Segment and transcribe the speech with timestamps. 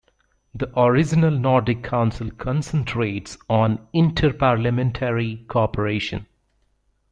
[0.55, 6.25] The original Nordic Council concentrates on inter-parliamentary cooperation.